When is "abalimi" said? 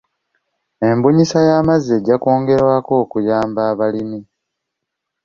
3.71-4.19